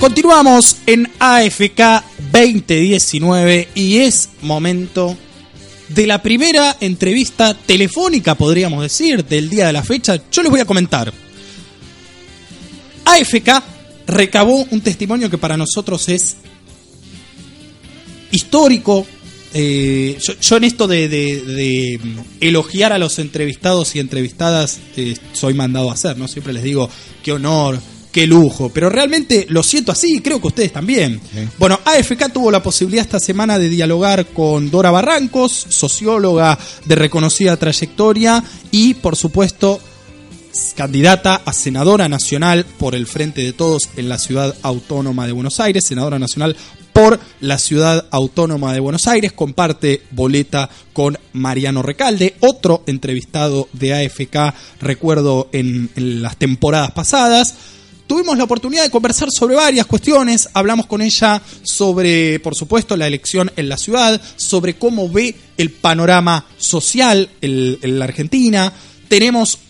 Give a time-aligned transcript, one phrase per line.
[0.00, 5.14] Continuamos en AFK 2019 y es momento
[5.90, 10.18] de la primera entrevista telefónica, podríamos decir, del día de la fecha.
[10.32, 11.12] Yo les voy a comentar.
[13.04, 13.62] AFK
[14.06, 16.38] recabó un testimonio que para nosotros es
[18.30, 19.06] histórico.
[19.52, 22.00] Eh, yo, en esto de,
[22.40, 26.26] elogiar a los entrevistados y entrevistadas eh, soy mandado a hacer, ¿no?
[26.26, 26.88] Siempre les digo,
[27.22, 27.78] qué honor,
[28.12, 31.20] qué lujo, pero realmente lo siento así, creo que ustedes también.
[31.58, 37.56] Bueno, AFK tuvo la posibilidad esta semana de dialogar con Dora Barrancos, socióloga de reconocida
[37.56, 39.80] trayectoria y, por supuesto,
[40.74, 45.60] candidata a senadora nacional por el Frente de Todos en la ciudad autónoma de Buenos
[45.60, 46.56] Aires, senadora nacional
[46.92, 53.94] por la ciudad autónoma de Buenos Aires, comparte boleta con Mariano Recalde, otro entrevistado de
[53.94, 57.54] AFK, recuerdo en, en las temporadas pasadas.
[58.10, 63.06] Tuvimos la oportunidad de conversar sobre varias cuestiones, hablamos con ella sobre, por supuesto, la
[63.06, 68.72] elección en la ciudad, sobre cómo ve el panorama social en, en la Argentina.
[69.06, 69.60] Tenemos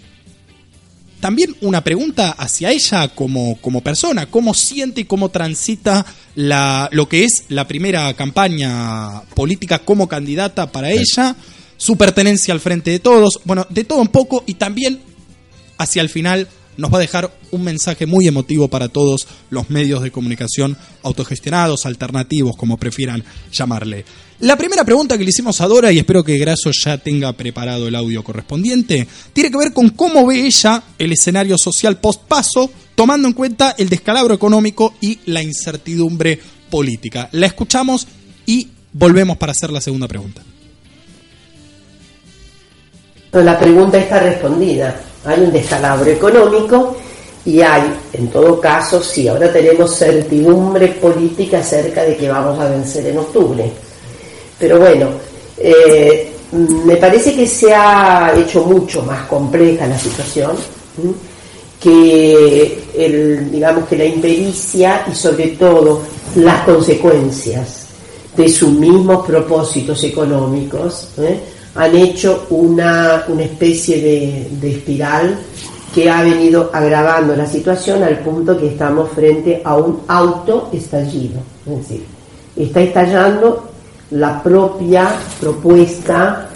[1.20, 7.10] también una pregunta hacia ella como, como persona, cómo siente y cómo transita la, lo
[7.10, 11.36] que es la primera campaña política como candidata para ella,
[11.76, 14.98] su pertenencia al frente de todos, bueno, de todo un poco y también
[15.76, 16.48] hacia el final
[16.80, 21.86] nos va a dejar un mensaje muy emotivo para todos los medios de comunicación autogestionados,
[21.86, 23.22] alternativos, como prefieran
[23.52, 24.04] llamarle.
[24.40, 27.86] La primera pregunta que le hicimos a Dora, y espero que Graso ya tenga preparado
[27.86, 33.28] el audio correspondiente, tiene que ver con cómo ve ella el escenario social post-paso, tomando
[33.28, 36.40] en cuenta el descalabro económico y la incertidumbre
[36.70, 37.28] política.
[37.32, 38.06] La escuchamos
[38.46, 40.42] y volvemos para hacer la segunda pregunta.
[43.32, 45.09] La pregunta está respondida.
[45.24, 46.96] Hay un descalabro económico
[47.44, 52.68] y hay, en todo caso, sí, ahora tenemos certidumbre política acerca de que vamos a
[52.68, 53.70] vencer en octubre.
[54.58, 55.08] Pero bueno,
[55.58, 60.52] eh, me parece que se ha hecho mucho más compleja la situación,
[61.80, 66.02] que el, digamos que la impericia y sobre todo
[66.36, 67.86] las consecuencias
[68.36, 71.40] de sus mismos propósitos económicos ¿eh?
[71.74, 75.38] Han hecho una, una especie de, de espiral
[75.94, 81.40] que ha venido agravando la situación al punto que estamos frente a un autoestallido.
[81.66, 82.04] Es decir,
[82.56, 83.70] está estallando
[84.12, 86.48] la propia propuesta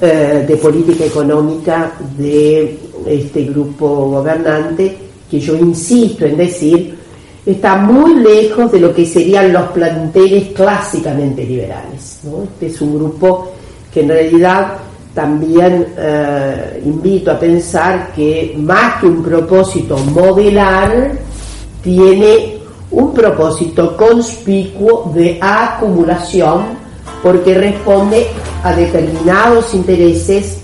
[0.00, 4.96] eh, de política económica de este grupo gobernante,
[5.30, 6.96] que yo insisto en decir,
[7.44, 12.20] está muy lejos de lo que serían los planteles clásicamente liberales.
[12.24, 12.44] ¿no?
[12.44, 13.52] Este es un grupo
[13.98, 14.74] que en realidad
[15.12, 21.12] también eh, invito a pensar que más que un propósito modelar,
[21.82, 22.58] tiene
[22.92, 26.78] un propósito conspicuo de acumulación
[27.24, 28.28] porque responde
[28.62, 30.60] a determinados intereses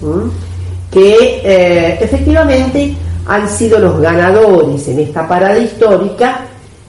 [0.92, 2.94] que eh, efectivamente
[3.26, 6.42] han sido los ganadores en esta parada histórica,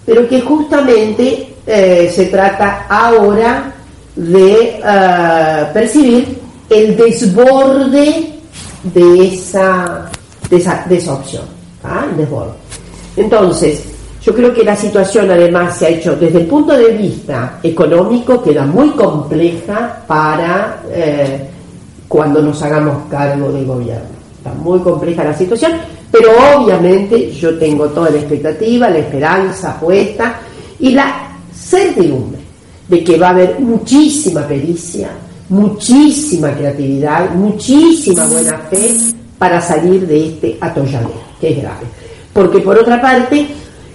[0.05, 3.74] pero que justamente eh, se trata ahora
[4.15, 6.39] de eh, percibir
[6.69, 8.33] el desborde
[8.83, 10.09] de esa,
[10.49, 11.43] de esa, de esa opción,
[11.83, 12.05] ¿ah?
[12.15, 12.53] desborde.
[13.17, 13.83] Entonces,
[14.21, 18.41] yo creo que la situación además se ha hecho desde el punto de vista económico,
[18.41, 21.47] queda muy compleja para eh,
[22.07, 24.15] cuando nos hagamos cargo del gobierno.
[24.37, 25.73] Está muy compleja la situación,
[26.11, 30.39] pero obviamente yo tengo toda la expectativa, la esperanza puesta
[30.79, 32.34] y la certidumbre
[32.87, 35.09] de que va a haber muchísima pericia,
[35.49, 38.95] muchísima creatividad, muchísima buena fe
[39.37, 41.85] para salir de este atolladero, que es grave.
[42.31, 43.47] Porque por otra parte,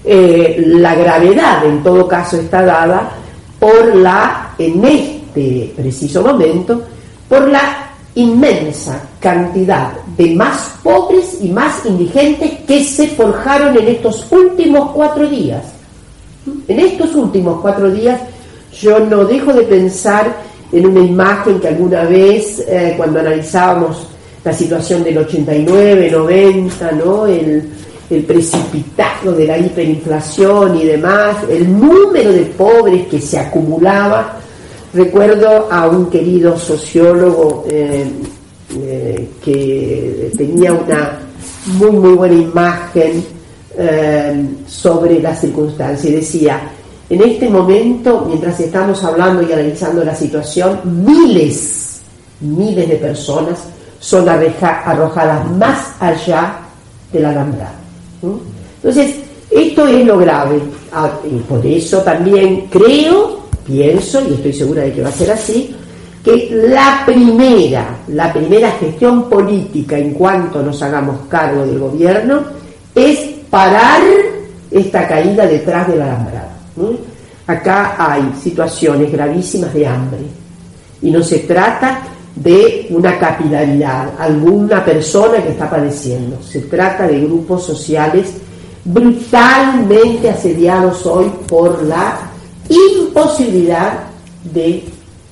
[0.04, 3.10] eh, la gravedad en todo caso está dada
[3.58, 6.82] por la, en este preciso momento,
[7.28, 14.26] por la inmensa cantidad de más pobres y más indigentes que se forjaron en estos
[14.32, 15.64] últimos cuatro días.
[16.66, 18.20] En estos últimos cuatro días
[18.72, 20.34] yo no dejo de pensar
[20.72, 24.06] en una imagen que alguna vez, eh, cuando analizábamos
[24.44, 27.26] la situación del 89, 90, ¿no?
[27.26, 27.68] el,
[28.26, 34.36] precipitado de la hiperinflación y demás, el número de pobres que se acumulaba.
[34.92, 38.04] Recuerdo a un querido sociólogo eh,
[38.82, 41.20] eh, que tenía una
[41.66, 43.24] muy, muy buena imagen
[44.66, 46.60] sobre la circunstancia y decía,
[47.10, 52.00] en este momento, mientras estamos hablando y analizando la situación, miles,
[52.38, 53.58] miles de personas
[53.98, 56.58] son arrojadas más allá
[57.12, 57.74] de la alambrado.
[58.76, 59.16] Entonces,
[59.50, 60.60] esto es lo grave.
[60.92, 65.32] Ah, y por eso también creo, pienso, y estoy segura de que va a ser
[65.32, 65.74] así,
[66.24, 72.42] que la primera, la primera gestión política en cuanto nos hagamos cargo del gobierno
[72.94, 73.18] es
[73.50, 74.00] parar
[74.70, 76.02] esta caída detrás del
[76.76, 77.20] alambrado.
[77.46, 80.20] Acá hay situaciones gravísimas de hambre
[81.02, 82.02] y no se trata
[82.36, 86.40] de una capilaridad, alguna persona que está padeciendo.
[86.42, 88.34] Se trata de grupos sociales
[88.84, 92.20] brutalmente asediados hoy por la
[92.68, 93.94] imposibilidad
[94.44, 94.84] de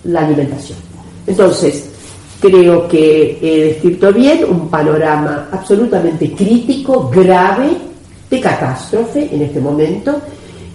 [0.04, 0.78] la alimentación.
[1.24, 1.88] Entonces,
[2.40, 7.76] creo que he descrito bien un panorama absolutamente crítico, grave,
[8.30, 10.20] de catástrofe en este momento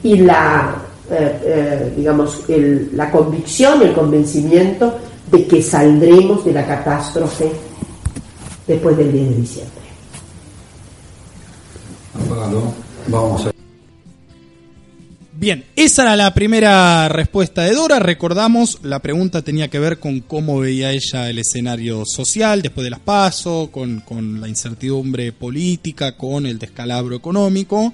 [0.04, 0.76] y la,
[1.10, 2.44] eh, eh, digamos,
[2.94, 4.98] la convicción, el convencimiento
[5.32, 7.52] de que saldremos de la catástrofe
[8.68, 9.84] después del 10 de diciembre.
[13.08, 13.54] Vamos a
[15.36, 18.00] Bien, esa era la primera respuesta de Dora.
[18.00, 22.92] Recordamos, la pregunta tenía que ver con cómo veía ella el escenario social después de
[22.92, 27.92] las PASO, con, con la incertidumbre política, con el descalabro económico.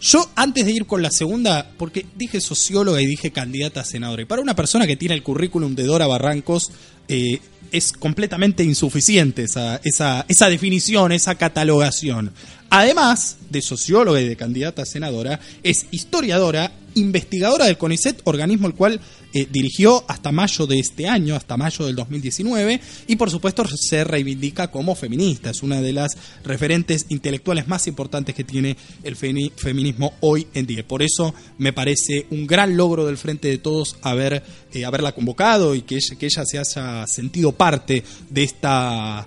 [0.00, 4.22] Yo, antes de ir con la segunda, porque dije socióloga y dije candidata a senadora,
[4.22, 6.70] y para una persona que tiene el currículum de Dora Barrancos,
[7.08, 7.40] eh,
[7.72, 12.32] es completamente insuficiente esa, esa, esa definición, esa catalogación.
[12.70, 18.74] Además de socióloga y de candidata a senadora, es historiadora, investigadora del CONICET, organismo el
[18.74, 19.00] cual
[19.32, 24.04] eh, dirigió hasta mayo de este año, hasta mayo del 2019, y por supuesto se
[24.04, 25.50] reivindica como feminista.
[25.50, 30.86] Es una de las referentes intelectuales más importantes que tiene el feminismo hoy en día.
[30.86, 34.42] Por eso me parece un gran logro del Frente de Todos haber,
[34.72, 39.26] eh, haberla convocado y que ella, que ella se haya sentido parte de esta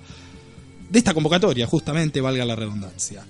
[0.89, 3.25] de esta convocatoria, justamente, valga la redundancia.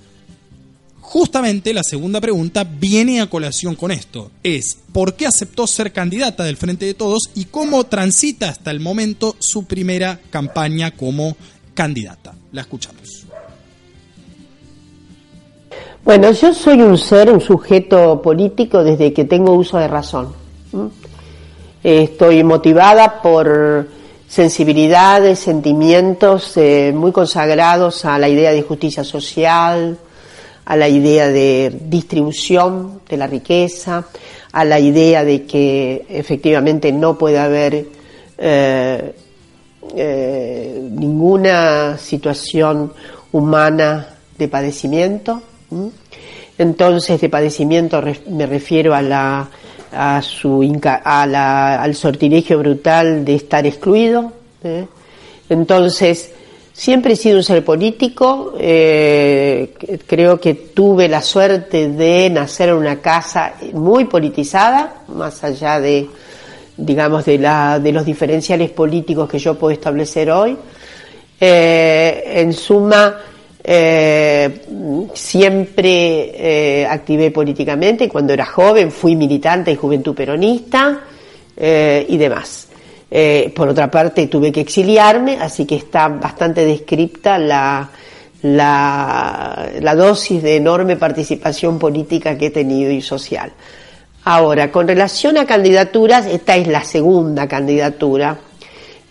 [1.12, 4.31] Justamente la segunda pregunta viene a colación con esto.
[4.44, 8.80] Es, ¿por qué aceptó ser candidata del Frente de Todos y cómo transita hasta el
[8.80, 11.36] momento su primera campaña como
[11.74, 12.34] candidata?
[12.54, 13.25] La escuchamos.
[16.06, 20.34] Bueno, yo soy un ser, un sujeto político desde que tengo uso de razón.
[21.84, 23.90] Estoy motivada por
[24.30, 29.98] sensibilidades, sentimientos eh, muy consagrados a la idea de justicia social,
[30.66, 34.06] a la idea de distribución de la riqueza,
[34.52, 37.86] a la idea de que efectivamente no puede haber
[38.38, 39.13] eh,
[39.96, 42.94] eh, ninguna situación
[43.31, 45.42] humana de padecimiento.
[46.58, 49.50] Entonces, de padecimiento me refiero a la
[49.94, 54.31] a su a al sortilegio brutal de estar excluido.
[54.63, 54.86] ¿eh?
[55.50, 56.31] Entonces,
[56.81, 59.72] siempre he sido un ser político, eh,
[60.07, 66.10] creo que tuve la suerte de nacer en una casa muy politizada, más allá de,
[66.75, 70.58] digamos, de, la, de los diferenciales políticos que yo puedo establecer hoy.
[71.39, 73.15] Eh, en suma,
[73.63, 74.62] eh,
[75.13, 81.00] siempre activé políticamente, cuando era joven fui militante y juventud peronista
[81.56, 82.71] y demás.
[83.13, 87.89] Eh, por otra parte tuve que exiliarme, así que está bastante descripta la,
[88.41, 93.51] la, la dosis de enorme participación política que he tenido y social.
[94.24, 98.38] Ahora, con relación a candidaturas, esta es la segunda candidatura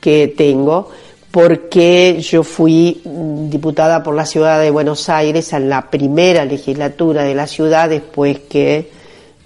[0.01, 0.89] que tengo
[1.31, 7.35] porque yo fui diputada por la ciudad de Buenos Aires en la primera legislatura de
[7.35, 8.91] la ciudad después que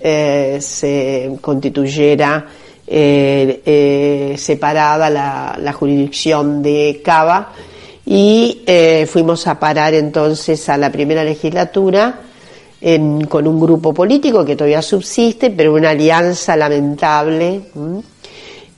[0.00, 2.46] eh, se constituyera
[2.86, 7.52] eh, eh, separada la, jurisdicción de Cava.
[8.06, 8.62] Y
[9.08, 12.20] fuimos a parar entonces a la primera legislatura
[13.30, 17.62] con un grupo político que todavía subsiste, pero una alianza lamentable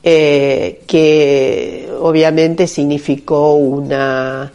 [0.08, 4.52] eh, que obviamente significó una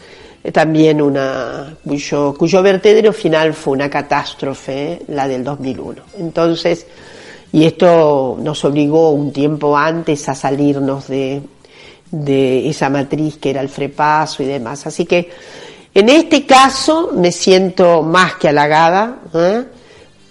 [0.53, 6.01] también una cuyo, cuyo vertedero final fue una catástrofe, la del 2001.
[6.19, 6.87] Entonces,
[7.53, 11.41] y esto nos obligó un tiempo antes a salirnos de,
[12.11, 14.87] de esa matriz que era el frepaso y demás.
[14.87, 15.29] Así que
[15.93, 19.63] En este caso me siento más que halagada ¿eh?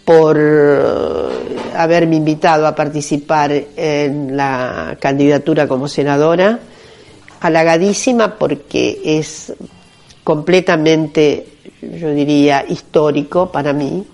[0.06, 6.58] por eh, haberme invitado a participar en la candidatura como senadora,
[7.40, 9.52] halagadísima porque es
[10.24, 11.46] completamente,
[11.82, 14.06] yo diría, histórico para mí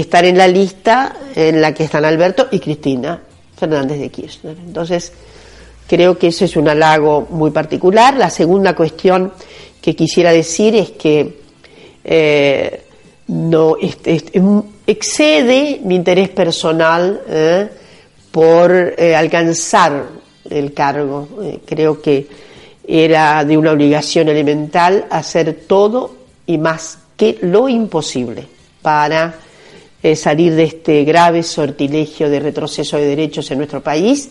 [0.00, 3.20] estar en la lista en la que están Alberto y Cristina
[3.56, 4.56] Fernández de Kirchner.
[4.66, 5.12] Entonces,
[5.86, 8.16] creo que eso es un halago muy particular.
[8.16, 9.32] La segunda cuestión
[9.80, 11.38] que quisiera decir es que
[12.02, 12.82] eh,
[13.28, 13.76] no
[14.86, 17.68] excede mi interés personal eh,
[18.32, 20.06] por eh, alcanzar
[20.50, 21.28] el cargo.
[21.64, 22.26] creo que
[22.86, 28.46] era de una obligación elemental hacer todo y más que lo imposible
[28.82, 29.34] para
[30.14, 34.30] salir de este grave sortilegio de retroceso de derechos en nuestro país.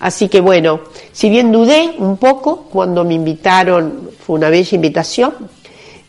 [0.00, 0.80] Así que bueno,
[1.12, 5.34] si bien dudé un poco cuando me invitaron fue una bella invitación.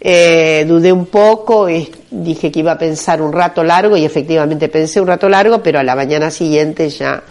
[0.05, 4.67] Eh, dudé un poco, y dije que iba a pensar un rato largo y efectivamente
[4.67, 7.24] pensé un rato largo, pero a la mañana siguiente ya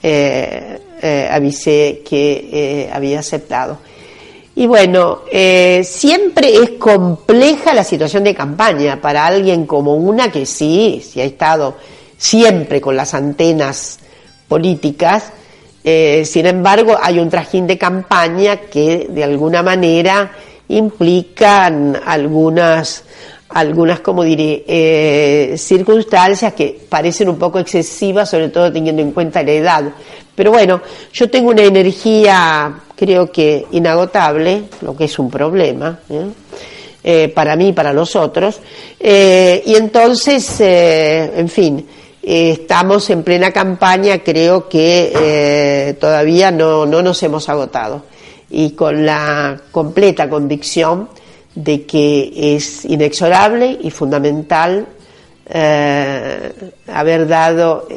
[0.00, 3.78] eh, eh, avisé que había aceptado.
[4.56, 5.22] Y bueno,
[5.82, 11.24] siempre es compleja la situación de campaña para alguien como una que sí, sí ha
[11.24, 11.74] estado
[12.16, 13.98] siempre con las antenas
[14.46, 15.32] políticas,
[15.86, 20.32] eh, sin embargo, hay un trajín de campaña que de alguna manera
[20.68, 23.04] implican algunas,
[23.50, 29.42] algunas como diré, eh, circunstancias que parecen un poco excesivas, sobre todo teniendo en cuenta
[29.42, 29.84] la edad.
[30.34, 30.80] Pero bueno,
[31.12, 36.00] yo tengo una energía, creo que inagotable, lo que es un problema.
[36.10, 37.28] ¿eh?
[37.34, 38.60] para mí y para los otros.
[38.98, 41.86] y entonces, en fin,
[42.26, 48.02] eh, estamos en plena campaña, creo que eh, todavía no, nos hemos agotado
[48.48, 51.10] y con la completa convicción
[51.54, 54.86] de que es inexorable y fundamental
[55.50, 56.52] eh,
[56.86, 57.88] haber dado,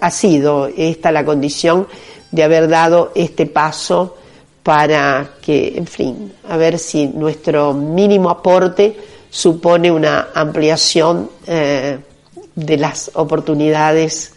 [0.00, 1.86] ha sido esta la condición
[2.30, 4.18] de haber dado este paso
[4.62, 8.96] para que, en fin, a ver si nuestro mínimo aporte
[9.30, 14.34] supone una ampliación de las oportunidades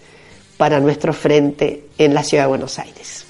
[0.57, 3.25] para nuestro frente en la ciudad de Buenos Aires.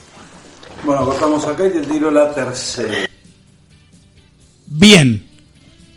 [0.84, 3.10] Bueno, cortamos acá y te tiro la tercera.
[4.68, 5.26] Bien,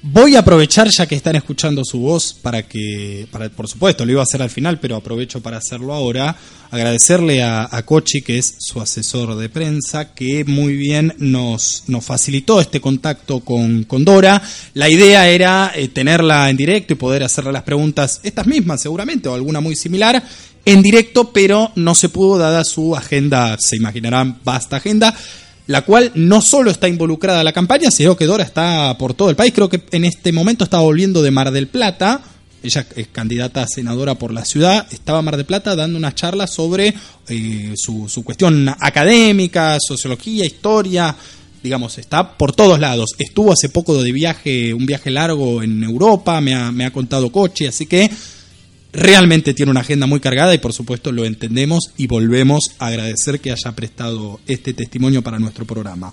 [0.09, 4.21] Voy a aprovechar ya que están escuchando su voz para que, por supuesto, lo iba
[4.21, 6.37] a hacer al final, pero aprovecho para hacerlo ahora.
[6.71, 12.05] Agradecerle a, a Cochi, que es su asesor de prensa, que muy bien nos, nos
[12.05, 14.41] facilitó este contacto con, con Dora.
[14.75, 19.29] La idea era eh, tenerla en directo y poder hacerle las preguntas, estas mismas seguramente,
[19.29, 20.23] o alguna muy similar,
[20.65, 25.17] en directo, pero no se pudo dada su agenda, se imaginarán, vasta agenda
[25.67, 29.31] la cual no solo está involucrada en la campaña, sino que Dora está por todo
[29.31, 29.53] el país.
[29.55, 32.23] Creo que en este momento está volviendo de Mar del Plata.
[32.63, 34.87] Ella es candidata a senadora por la ciudad.
[34.91, 36.95] Estaba Mar del Plata dando una charla sobre
[37.29, 41.15] eh, su, su cuestión académica, sociología, historia.
[41.63, 43.15] Digamos, está por todos lados.
[43.19, 47.33] Estuvo hace poco de viaje, un viaje largo en Europa, me ha, me ha contado
[47.33, 48.09] Coche, así que
[48.97, 53.41] realmente tiene una agenda muy cargada y por supuesto lo entendemos y volvemos a agradecer
[53.41, 56.13] que haya prestado este testimonio para nuestro programa.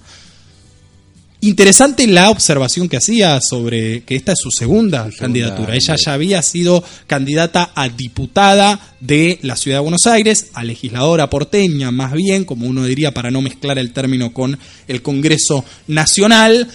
[1.41, 5.75] Interesante la observación que hacía sobre que esta es su segunda, candidatura.
[5.75, 11.29] Ella ya había sido candidata a diputada de la ciudad de Buenos Aires, a legisladora
[11.29, 16.69] porteña, más bien, como uno diría, para no mezclar el término con el Congreso Nacional,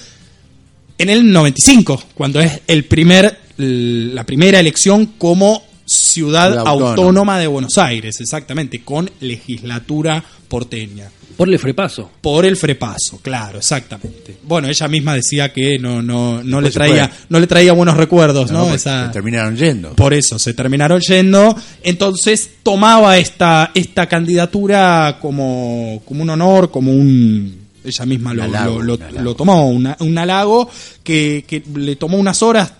[0.98, 7.38] en el 95, cuando es el primer, la primera elección como ciudad autónoma.
[7.38, 11.10] de Buenos Aires, exactamente, con legislatura porteña.
[11.36, 12.10] Por el frepaso.
[12.20, 14.38] Por el frepaso, claro, exactamente.
[14.42, 18.50] Bueno, ella misma decía que no, no, no le traía, no le traía buenos recuerdos,
[18.50, 18.66] ¿no?
[18.66, 19.92] Pues, se terminaron yendo.
[19.94, 21.56] Por eso, se terminaron yendo.
[21.82, 29.34] Entonces tomaba esta, esta candidatura como, como un honor, como un ella misma lo, lo,
[29.34, 30.68] tomó, un halago
[31.02, 32.72] que, que le tomó unas horas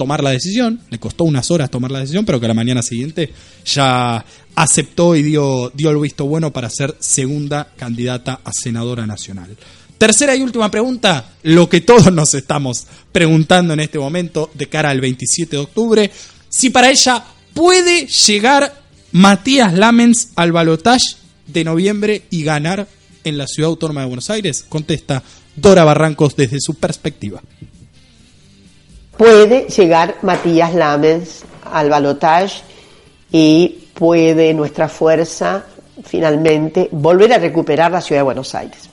[0.00, 3.34] tomar la decisión, le costó unas horas tomar la decisión, pero que la mañana siguiente
[3.66, 9.54] ya aceptó y dio, dio el visto bueno para ser segunda candidata a senadora nacional.
[9.98, 14.88] Tercera y última pregunta, lo que todos nos estamos preguntando en este momento de cara
[14.88, 16.10] al 27 de octubre,
[16.48, 18.80] si para ella puede llegar
[19.12, 21.16] Matías Lamens al balotaje
[21.46, 22.88] de noviembre y ganar
[23.22, 25.22] en la ciudad autónoma de Buenos Aires, contesta
[25.56, 27.42] Dora Barrancos desde su perspectiva
[29.20, 32.62] puede llegar Matías Lamens al balotaje
[33.30, 35.66] y puede nuestra fuerza
[36.02, 38.88] finalmente volver a recuperar la ciudad de Buenos Aires.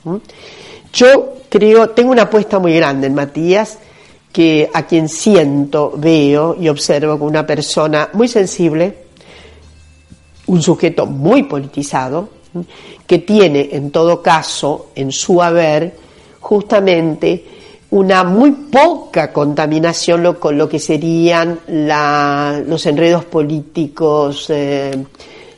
[0.92, 3.78] Yo creo, tengo una apuesta muy grande en Matías,
[4.30, 8.98] que a quien siento, veo y observo como una persona muy sensible,
[10.46, 12.28] un sujeto muy politizado,
[13.06, 15.96] que tiene en todo caso en su haber
[16.38, 17.57] justamente
[17.90, 25.04] una muy poca contaminación con lo que serían los enredos políticos eh,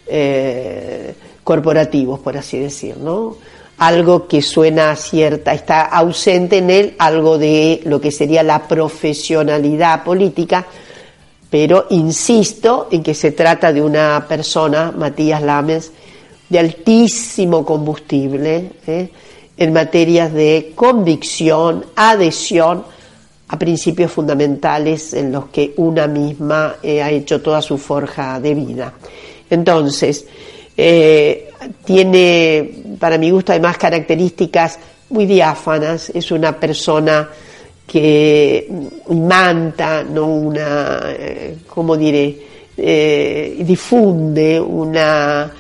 [0.07, 3.37] eh, corporativos, por así decir, ¿no?
[3.79, 10.05] Algo que suena cierta, está ausente en él algo de lo que sería la profesionalidad
[10.05, 10.67] política,
[11.49, 15.93] pero insisto en que se trata de una persona, Matías Lames,
[16.49, 19.09] de altísimo combustible ¿eh?
[19.61, 22.83] En materias de convicción, adhesión
[23.49, 28.55] a principios fundamentales en los que una misma eh, ha hecho toda su forja de
[28.55, 28.95] vida.
[29.51, 30.25] Entonces,
[30.75, 31.51] eh,
[31.85, 34.79] tiene, para mi gusto, además características
[35.11, 37.29] muy diáfanas, es una persona
[37.87, 38.67] que
[39.11, 42.49] imanta, no una, eh, ¿cómo diré?
[42.79, 45.53] Difunde una,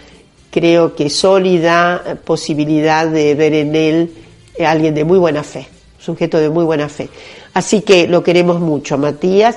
[0.50, 4.12] creo que sólida eh, posibilidad de ver en él
[4.56, 5.66] eh, alguien de muy buena fe,
[5.98, 7.08] sujeto de muy buena fe.
[7.54, 9.56] Así que lo queremos mucho, Matías,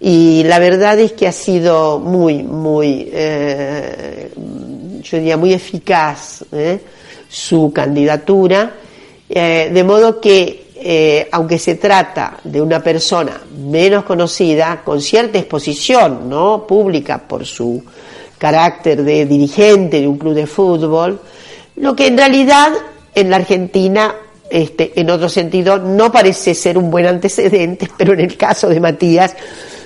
[0.00, 4.30] y la verdad es que ha sido muy, muy, eh,
[5.02, 6.44] yo diría, muy eficaz
[7.28, 8.74] su candidatura,
[9.28, 16.66] de modo que aunque se trata de una persona menos conocida, con cierta exposición ¿no?
[16.66, 17.82] pública por su
[18.44, 21.18] carácter de dirigente de un club de fútbol,
[21.76, 22.72] lo que en realidad
[23.14, 24.14] en la Argentina,
[24.50, 28.80] este, en otro sentido, no parece ser un buen antecedente, pero en el caso de
[28.80, 29.34] Matías,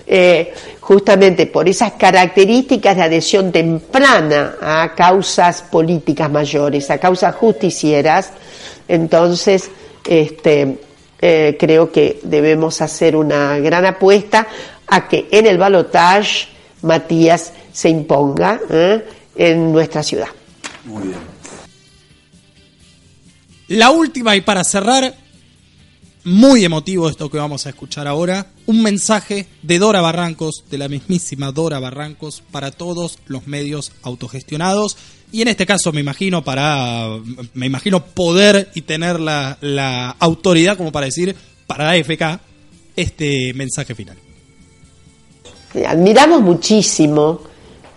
[0.09, 8.33] eh, justamente por esas características de adhesión temprana a causas políticas mayores, a causas justicieras,
[8.89, 9.71] entonces
[10.05, 10.79] este,
[11.21, 14.49] eh, creo que debemos hacer una gran apuesta
[14.89, 16.49] a que en el balotage
[16.83, 19.07] Matías se imponga ¿eh?
[19.37, 20.27] en nuestra ciudad.
[20.85, 21.19] Muy bien.
[23.69, 25.15] La última y para cerrar,
[26.25, 30.89] muy emotivo esto que vamos a escuchar ahora, un mensaje de Dora Barrancos, de la
[30.89, 34.97] mismísima Dora Barrancos, para todos los medios autogestionados
[35.31, 37.07] y en este caso me imagino para,
[37.55, 41.37] me imagino poder y tener la, la autoridad como para decir
[41.69, 42.41] para la FK
[42.97, 44.17] este mensaje final.
[45.87, 47.43] Admiramos muchísimo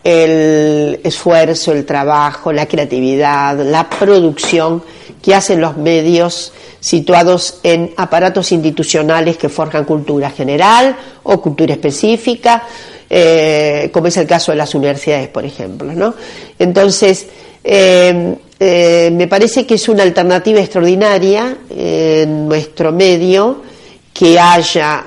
[0.04, 4.84] el esfuerzo, el trabajo, la creatividad, la producción
[5.22, 12.64] que hacen los medios situados en aparatos institucionales que forjan cultura general o cultura específica,
[13.08, 15.94] eh, como es el caso de las universidades, por ejemplo.
[15.94, 16.16] ¿no?
[16.58, 17.28] Entonces,
[17.64, 23.62] eh, eh, me parece que es una alternativa extraordinaria en nuestro medio
[24.12, 25.06] que haya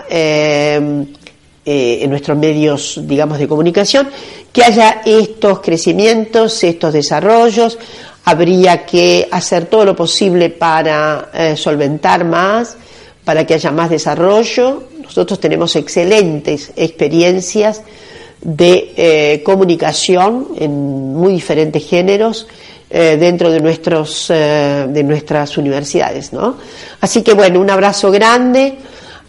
[1.67, 4.09] en nuestros medios, digamos, de comunicación,
[4.55, 7.77] que haya estos crecimientos, estos desarrollos.
[8.25, 12.77] Habría que hacer todo lo posible para eh, solventar más,
[13.25, 14.85] para que haya más desarrollo.
[15.03, 17.83] Nosotros tenemos excelentes experiencias
[18.41, 22.47] de eh, comunicación en muy diferentes géneros
[22.91, 26.59] eh, dentro de nuestros de nuestras universidades, ¿no?
[27.01, 28.75] Así que bueno, un abrazo grande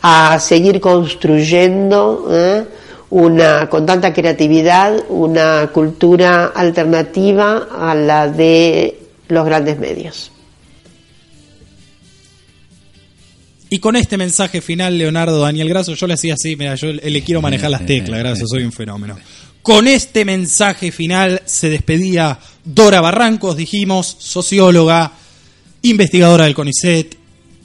[0.04, 2.28] a seguir construyendo.
[3.10, 10.32] Una con tanta creatividad una cultura alternativa a la de los grandes medios.
[13.70, 17.24] Y con este mensaje final, Leonardo Daniel Grasso, yo le hacía así, mira, yo le
[17.24, 19.18] quiero manejar las teclas, Grasso, soy un fenómeno.
[19.62, 25.14] Con este mensaje final se despedía Dora Barrancos, dijimos, socióloga,
[25.82, 27.18] investigadora del CONICET,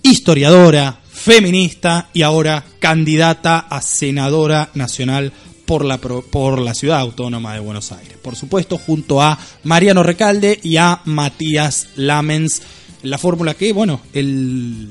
[0.02, 5.32] historiadora, feminista y ahora candidata a senadora nacional
[5.66, 8.16] por la, por la ciudad autónoma de Buenos Aires.
[8.22, 12.62] Por supuesto, junto a Mariano Recalde y a Matías Lamens,
[13.02, 14.88] la fórmula que, bueno, el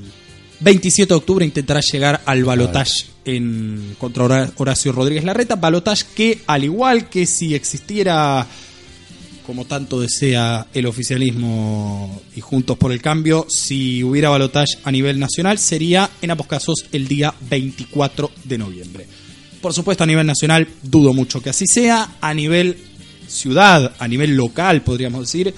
[0.59, 6.41] 27 de octubre intentará llegar al balotage en contra Hora- Horacio Rodríguez Larreta, balotage que
[6.47, 8.45] al igual que si existiera
[9.49, 15.17] como tanto desea el oficialismo y Juntos por el Cambio, si hubiera balotage a nivel
[15.17, 19.07] nacional sería en ambos casos el día 24 de noviembre.
[19.59, 22.77] Por supuesto a nivel nacional dudo mucho que así sea, a nivel
[23.27, 25.51] ciudad, a nivel local podríamos decir,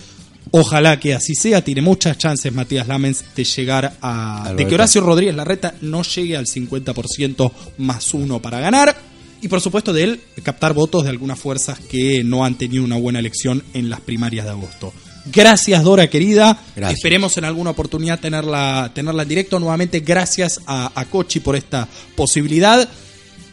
[0.51, 4.43] ojalá que así sea, tiene muchas chances Matías Lamens de llegar a...
[4.51, 4.75] De que balotaje.
[4.75, 9.10] Horacio Rodríguez Larreta no llegue al 50% más uno para ganar.
[9.41, 12.97] Y por supuesto de él captar votos de algunas fuerzas que no han tenido una
[12.97, 14.93] buena elección en las primarias de agosto.
[15.25, 16.59] Gracias, Dora querida.
[16.75, 16.99] Gracias.
[16.99, 19.59] Esperemos en alguna oportunidad tenerla, tenerla en directo.
[19.59, 22.87] Nuevamente, gracias a, a Cochi por esta posibilidad.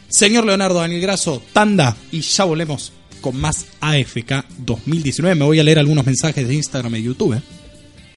[0.07, 5.35] Señor Leonardo Daniel Grasso, tanda y ya volvemos con más AFK 2019.
[5.35, 7.33] Me voy a leer algunos mensajes de Instagram y YouTube.
[7.33, 7.41] ¿eh?